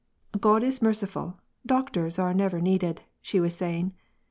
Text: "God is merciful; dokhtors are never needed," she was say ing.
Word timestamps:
"God 0.39 0.63
is 0.63 0.81
merciful; 0.81 1.37
dokhtors 1.67 2.17
are 2.17 2.33
never 2.33 2.59
needed," 2.59 3.03
she 3.21 3.39
was 3.39 3.53
say 3.55 3.77
ing. 3.77 3.93